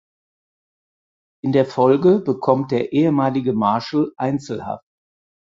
[1.43, 4.83] In der Folge bekommt der ehemalige Marshal Einzelhaft.